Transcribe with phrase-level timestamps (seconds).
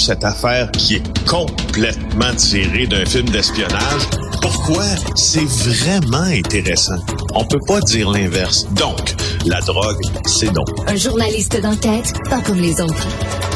[0.00, 4.02] cette affaire qui est complètement tirée d'un film d'espionnage.
[4.40, 4.84] Pourquoi?
[5.14, 6.98] C'est vraiment intéressant.
[7.34, 8.66] On peut pas dire l'inverse.
[8.74, 9.14] Donc,
[9.46, 10.68] la drogue, c'est donc.
[10.86, 13.06] Un journaliste d'enquête, pas comme les autres.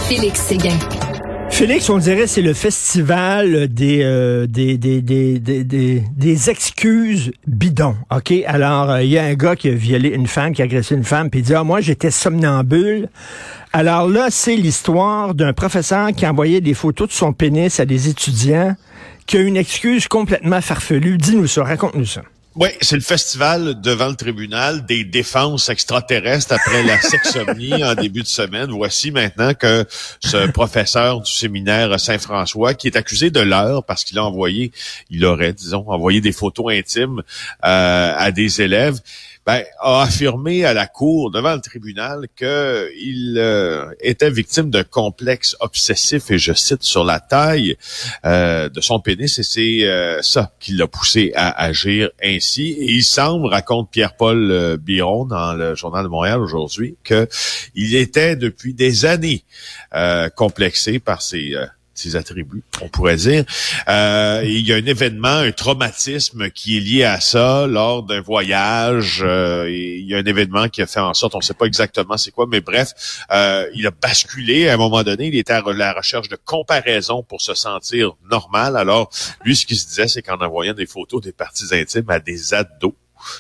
[0.09, 0.79] Félix Séguin.
[1.51, 7.95] Félix, on dirait c'est le festival des, euh, des, des, des, des, des, excuses bidons.
[8.11, 8.33] OK?
[8.47, 10.97] Alors, euh, il y a un gars qui a violé une femme, qui a agressé
[10.97, 13.09] une femme, puis il dit, ah, moi, j'étais somnambule.
[13.77, 18.09] Alors là, c'est l'histoire d'un professeur qui envoyait des photos de son pénis à des
[18.09, 18.77] étudiants,
[19.27, 21.19] qui a une excuse complètement farfelue.
[21.19, 22.23] Dis-nous ça, raconte-nous ça.
[22.55, 28.23] Oui, c'est le festival devant le tribunal des défenses extraterrestres après la sexomnie en début
[28.23, 28.71] de semaine.
[28.71, 29.85] Voici maintenant que
[30.21, 34.71] ce professeur du séminaire Saint-François, qui est accusé de l'heure parce qu'il a envoyé,
[35.11, 37.25] il aurait, disons, envoyé des photos intimes
[37.65, 39.01] euh, à des élèves,
[39.47, 45.55] ben, a affirmé à la cour devant le tribunal qu'il euh, était victime d'un complexe
[45.61, 47.77] obsessif et je cite sur la taille
[48.25, 52.71] euh, de son pénis et c'est euh, ça qui l'a poussé à agir ainsi.
[52.71, 58.73] Et il semble, raconte Pierre-Paul Biron dans le journal de Montréal aujourd'hui, qu'il était depuis
[58.73, 59.45] des années
[60.37, 61.55] complexé par ses
[61.95, 63.45] ses attributs, on pourrait dire.
[63.89, 68.21] Euh, il y a un événement, un traumatisme qui est lié à ça lors d'un
[68.21, 69.23] voyage.
[69.25, 71.67] Euh, il y a un événement qui a fait en sorte, on ne sait pas
[71.67, 75.29] exactement c'est quoi, mais bref, euh, il a basculé à un moment donné.
[75.29, 78.77] Il était à la recherche de comparaison pour se sentir normal.
[78.77, 79.11] Alors,
[79.45, 82.55] lui, ce qu'il se disait, c'est qu'en envoyant des photos des parties intimes à des
[82.55, 82.95] ados,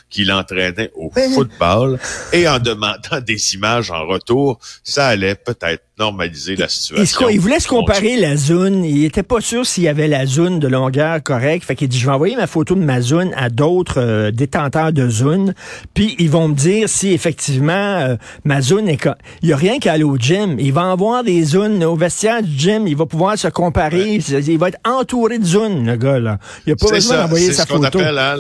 [0.09, 1.99] qui l'entraînait au football
[2.33, 7.29] et en demandant des images en retour, ça allait peut-être normaliser la situation.
[7.29, 8.85] Il voulait se comparer la zone.
[8.85, 11.65] Il était pas sûr s'il y avait la zone de longueur correcte.
[11.65, 14.93] Fait qu'il dit, je vais envoyer ma photo de ma zone à d'autres euh, détenteurs
[14.93, 15.55] de zone.
[15.95, 19.09] Puis ils vont me dire si effectivement euh, ma zone est...
[19.43, 20.59] Il y a rien qu'à aller au gym.
[20.59, 22.89] Il va avoir des zones au vestiaire du gym.
[22.89, 24.19] Il va pouvoir se comparer.
[24.29, 26.19] Il va être entouré de zones, le gars.
[26.19, 26.39] Là.
[26.67, 27.85] Il a pas besoin d'envoyer sa photo.
[27.85, 28.37] C'est ce qu'on appelle hein,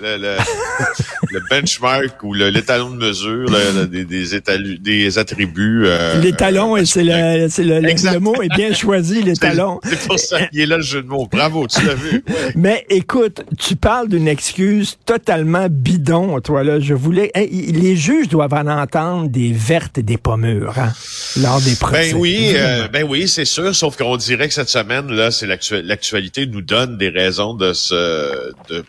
[0.00, 0.36] le, le,
[1.32, 3.48] le, benchmark ou l'étalon de mesure
[3.88, 5.84] des, des, des attributs.
[5.86, 9.80] Euh, L'étalon c'est le, c'est le, le, mot est bien choisi, les talons.
[9.84, 11.28] C'est pour ça qu'il est là le jeu de mots.
[11.30, 12.24] Bravo, tu l'as vu.
[12.56, 16.80] Mais écoute, tu parles d'une excuse totalement bidon, toi là.
[16.80, 20.92] Je voulais, les juges doivent en entendre des vertes et des pommures hein,
[21.40, 22.12] lors des procès.
[22.12, 23.74] Ben oui, euh, ben oui, c'est sûr.
[23.74, 28.52] Sauf qu'on dirait que cette semaine là, c'est l'actualité nous donne des raisons de se,
[28.70, 28.84] de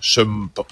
[0.00, 0.20] se,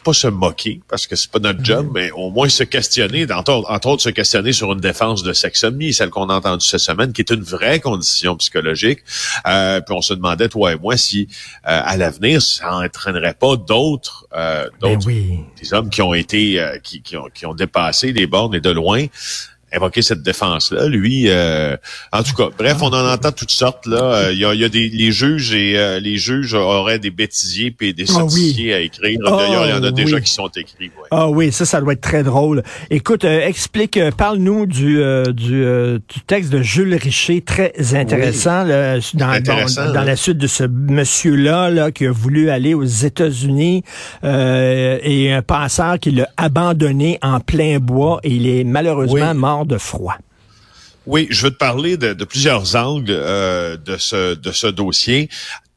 [0.04, 1.92] pas se moquer parce que c'est pas notre job, mm-hmm.
[1.94, 5.92] mais au moins se questionner, entre, entre autres se questionner sur une défense de sexomie,
[5.92, 9.00] celle qu'on a entendue cette semaine, qui est une vraie condition psychologique.
[9.46, 11.28] Euh, puis on se demandait, toi et moi, si
[11.66, 16.60] euh, à l'avenir, ça entraînerait pas d'autres euh, ben d'autres des hommes qui ont été
[16.60, 19.06] euh, qui, qui, ont, qui ont dépassé les bornes et de loin
[19.72, 20.86] évoquer cette défense-là.
[20.86, 21.76] Lui, euh,
[22.12, 23.86] en tout cas, bref, on en entend toutes sortes.
[23.86, 26.98] Là, euh, il y a, y a des les juges et euh, les juges auraient
[26.98, 29.10] des bêtisiers et des ah certifiés à écrire.
[29.10, 30.90] il y en a ah déjà qui sont écrits.
[31.10, 32.62] Ah oui, ça, ça doit être très drôle.
[32.90, 35.64] Écoute, explique, parle-nous du, du,
[36.08, 41.90] du, texte de Jules Richer, très intéressant, dans, dans la suite de ce monsieur-là là,
[41.92, 43.84] qui a voulu aller aux États-Unis
[44.24, 49.78] et un passeur qui l'a abandonné en plein bois et il est malheureusement mort de
[49.78, 50.16] froid.
[51.06, 55.28] Oui, je veux te parler de, plusieurs angles euh, de ce dossier.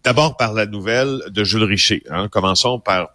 [0.03, 2.03] D'abord par la nouvelle de Jules Richer.
[2.09, 2.27] Hein.
[2.27, 3.09] Commençons par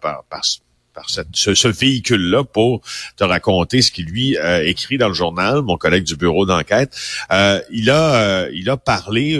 [1.05, 2.81] ce, véhicule-là pour
[3.15, 6.99] te raconter ce qu'il lui a écrit dans le journal, mon collègue du bureau d'enquête.
[7.31, 9.39] Euh, euh, il a parlé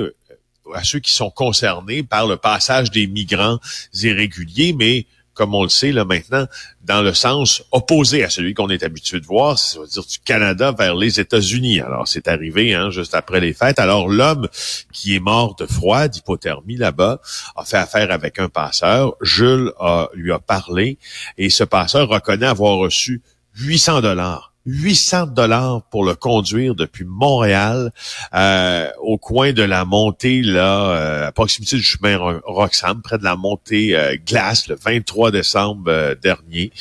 [0.75, 3.57] à ceux qui sont concernés par le passage des migrants
[3.94, 5.07] irréguliers, mais
[5.39, 6.47] comme on le sait là maintenant,
[6.83, 10.95] dans le sens opposé à celui qu'on est habitué de voir, c'est-à-dire du Canada vers
[10.95, 11.79] les États-Unis.
[11.79, 13.79] Alors, c'est arrivé hein, juste après les fêtes.
[13.79, 14.50] Alors, l'homme
[14.91, 17.22] qui est mort de froid, d'hypothermie là-bas,
[17.55, 19.16] a fait affaire avec un passeur.
[19.22, 19.72] Jules
[20.13, 20.97] lui a parlé
[21.38, 23.21] et ce passeur reconnaît avoir reçu
[23.56, 27.91] 800 dollars 800 dollars pour le conduire depuis Montréal
[28.33, 33.23] euh, au coin de la montée là euh, à proximité du chemin Roxham près de
[33.23, 36.71] la montée euh, Glace le 23 décembre dernier.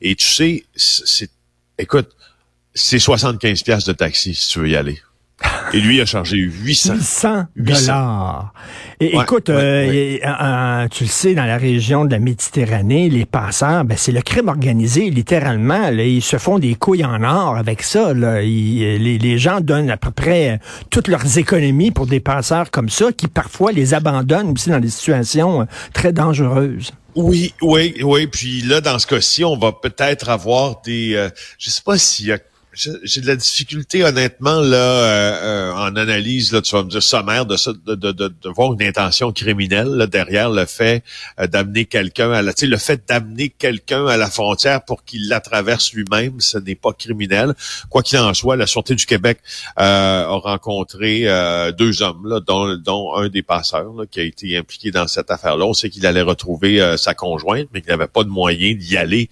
[0.00, 1.30] Et tu sais c'est
[1.78, 2.10] écoute
[2.74, 5.00] c'est 75 pièces de taxi si tu veux y aller
[5.72, 6.94] et lui a chargé 800.
[6.94, 8.52] 800 dollars.
[9.00, 13.96] Et écoute, euh, tu le sais, dans la région de la Méditerranée, les passeurs, ben,
[13.96, 15.88] c'est le crime organisé, littéralement.
[15.88, 18.12] ils se font des couilles en or avec ça.
[18.12, 18.42] Là.
[18.42, 23.12] les, les, gens donnent à peu près toutes leurs économies pour des passeurs comme ça,
[23.12, 26.92] qui parfois les abandonnent aussi dans des situations euh, très dangereuses.
[27.14, 28.26] Oui, oui, oui.
[28.26, 31.14] Puis là, dans ce cas-ci, on va peut-être avoir des...
[31.14, 31.28] Euh,
[31.58, 32.38] je sais pas s'il y a
[32.72, 37.02] j'ai de la difficulté, honnêtement, là, euh, euh, en analyse, là, tu vas me dire
[37.02, 37.56] sommaire, de,
[37.86, 41.02] de, de, de, de voir une intention criminelle là, derrière le fait
[41.40, 45.40] euh, d'amener quelqu'un à la, le fait d'amener quelqu'un à la frontière pour qu'il la
[45.40, 47.54] traverse lui-même, ce n'est pas criminel.
[47.88, 49.38] Quoi qu'il en soit, la Sûreté du Québec
[49.76, 51.22] a rencontré
[51.76, 55.30] deux hommes, là, dont, dont un des passeurs là, qui a été impliqué dans cette
[55.30, 55.64] affaire-là.
[55.64, 59.28] On sait qu'il allait retrouver sa conjointe, mais qu'il n'avait pas de moyen d'y aller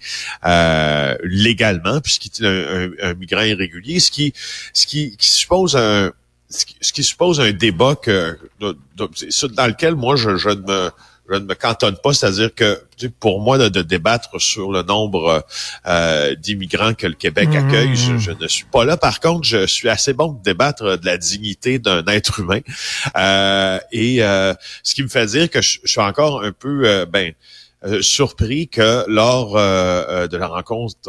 [1.23, 4.33] légalement, puisqu'il était un, un, un migrants irréguliers, ce qui,
[4.73, 6.11] ce qui, qui suppose un,
[6.49, 10.91] ce qui, suppose un débat que, dans lequel moi je, je ne me
[11.31, 12.81] je ne me cantonne pas, c'est-à-dire que
[13.19, 15.45] pour moi de, débattre sur le nombre
[15.85, 17.55] euh, d'immigrants que le Québec mmh.
[17.55, 18.97] accueille, je, ne suis pas là.
[18.97, 22.61] Par contre, je suis assez bon de débattre de la dignité d'un être humain.
[23.15, 27.05] Euh, et euh, ce qui me fait dire que je, je suis encore un peu
[27.05, 27.33] ben
[27.85, 30.99] euh, surpris que lors euh, euh, de la rencontre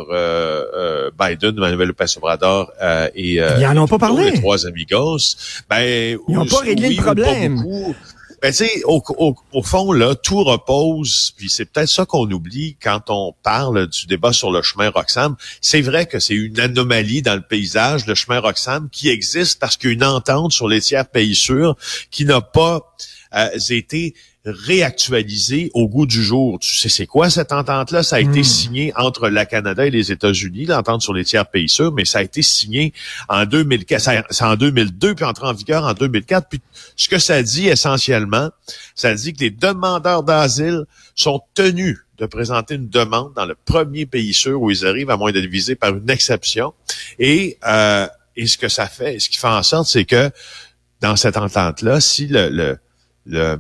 [1.19, 2.71] Biden, Manuel Lopez Obrador
[3.13, 4.31] et Ils en ont pas parlé.
[4.31, 5.37] les trois amigos,
[5.69, 7.65] ben ils n'ont pas réglé le problème.
[8.41, 12.31] Ben, tu sais, au, au, au, fond, là, tout repose, puis c'est peut-être ça qu'on
[12.31, 15.37] oublie quand on parle du débat sur le chemin Roxham.
[15.61, 19.77] C'est vrai que c'est une anomalie dans le paysage, le chemin Roxham, qui existe parce
[19.77, 21.77] qu'il y a une entente sur les tiers pays sûrs
[22.11, 22.97] qui n'a pas
[23.69, 24.15] été
[24.45, 26.59] réactualisé au goût du jour.
[26.61, 28.03] Tu sais, c'est quoi cette entente-là?
[28.03, 28.45] Ça a été hmm.
[28.45, 32.21] signé entre la Canada et les États-Unis, l'entente sur les tiers pays sûrs, mais ça
[32.21, 32.95] a été signé
[33.29, 36.49] en 2004, c'est en 2002, puis entré en vigueur en 2004.
[36.49, 36.61] Puis
[36.97, 38.51] ce que ça dit essentiellement,
[38.95, 40.85] ça dit que les demandeurs d'asile
[41.15, 45.17] sont tenus de présenter une demande dans le premier pays sûr où ils arrivent, à
[45.17, 46.73] moins d'être visés par une exception.
[47.19, 50.31] Et, euh, et ce que ça fait, ce qui fait en sorte, c'est que
[51.01, 52.79] dans cette entente-là, si le, le,
[53.27, 53.59] le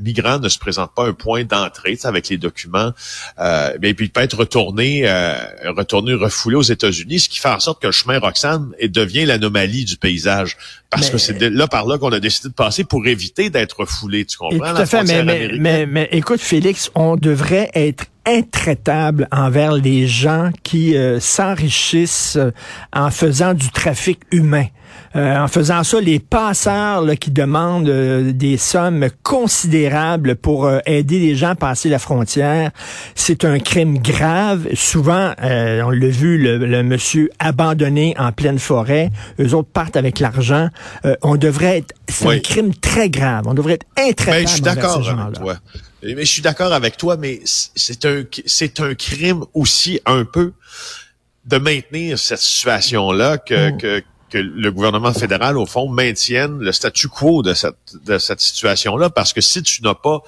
[0.00, 2.92] migrant ne se présente pas un point d'entrée avec les documents,
[3.38, 5.34] euh, bien, puis il peut être retourné, euh,
[5.76, 9.84] retourné refoulé aux États-Unis, ce qui fait en sorte que le chemin Roxane devient l'anomalie
[9.84, 10.56] du paysage.
[10.90, 14.24] Parce que c'est là par là qu'on a décidé de passer pour éviter d'être refoulé,
[14.24, 14.74] tu comprends?
[14.74, 20.50] Tout à fait, mais, mais, mais, écoute, Félix, on devrait être intraitable envers les gens
[20.64, 22.38] qui euh, s'enrichissent
[22.92, 24.66] en faisant du trafic humain.
[25.16, 31.18] Euh, en faisant ça, les passeurs qui demandent euh, des sommes considérables pour euh, aider
[31.18, 32.70] les gens à passer la frontière,
[33.16, 34.68] c'est un crime grave.
[34.74, 39.10] Souvent, on l'a vu, le, monsieur abandonné en pleine forêt,
[39.40, 40.68] eux autres partent avec l'argent.
[41.22, 43.44] on devrait être, c'est un crime très grave.
[43.46, 44.30] On devrait être intraitable.
[44.30, 45.56] Ben, je suis d'accord avec toi.
[46.02, 50.52] Mais je suis d'accord avec toi, mais c'est un, c'est un crime aussi un peu
[51.46, 53.76] de maintenir cette situation-là que, oh.
[53.76, 58.40] que que le gouvernement fédéral, au fond, maintienne le statu quo de cette, de cette
[58.40, 60.20] situation-là, parce que si tu n'as pas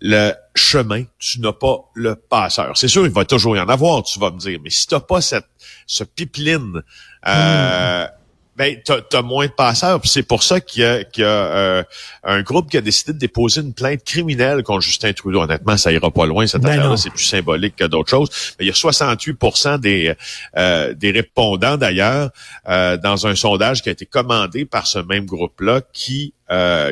[0.00, 2.76] le chemin, tu n'as pas le passeur.
[2.76, 4.94] C'est sûr, il va toujours y en avoir, tu vas me dire, mais si tu
[4.94, 5.46] n'as pas cette,
[5.86, 6.82] ce pipeline
[7.26, 8.15] euh, hmm
[8.56, 10.00] ben t'as as moins de passeurs.
[10.04, 11.82] c'est pour ça qu'il y a, y a euh,
[12.24, 15.42] un groupe qui a décidé de déposer une plainte criminelle contre Justin Trudeau.
[15.42, 16.96] Honnêtement, ça ira pas loin cette ben affaire-là.
[16.96, 18.30] C'est plus symbolique que d'autres choses.
[18.58, 19.38] Mais il y a 68
[19.80, 20.14] des
[20.56, 22.30] euh, des répondants d'ailleurs
[22.68, 26.32] euh, dans un sondage qui a été commandé par ce même groupe-là qui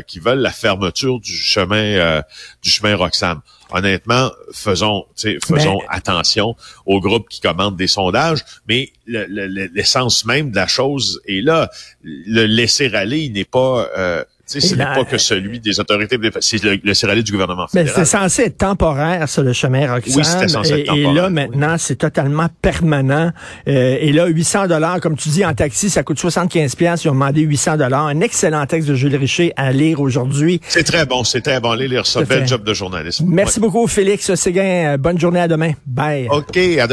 [0.09, 2.21] qui veulent la fermeture du chemin
[2.61, 3.41] du chemin Roxham
[3.71, 6.57] honnêtement, faisons, faisons attention
[6.87, 11.71] aux groupes qui commandent des sondages, mais l'essence même de la chose est là.
[12.03, 16.63] Le laisser aller, il n'est pas euh, ce n'est pas que celui des autorités, c'est
[16.63, 17.93] le, le du gouvernement fédéral.
[17.97, 20.15] Mais c'est censé être temporaire, ça, le chemin Roxham.
[20.17, 21.11] Oui, c'était censé être temporaire.
[21.11, 23.31] Et là, maintenant, c'est totalement permanent.
[23.69, 27.05] Euh, et là, 800 dollars, comme tu dis, en taxi, ça coûte 75 pièces.
[27.05, 28.07] Ils ont demandé 800 dollars.
[28.07, 30.61] Un excellent texte de Jules Richer à lire aujourd'hui.
[30.69, 31.71] C'est très bon, c'est très bon.
[31.71, 32.23] Allez lire ça.
[32.23, 33.23] Bel job de journaliste.
[33.27, 34.97] Merci beaucoup, Félix Séguin.
[34.99, 35.73] Bonne journée à demain.
[35.87, 36.29] Bye.
[36.31, 36.93] OK, à demain.